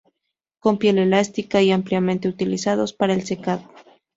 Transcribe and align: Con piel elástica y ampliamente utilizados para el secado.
Con 0.59 0.79
piel 0.79 0.97
elástica 0.97 1.61
y 1.61 1.69
ampliamente 1.71 2.27
utilizados 2.27 2.91
para 2.91 3.13
el 3.13 3.23
secado. 3.23 3.69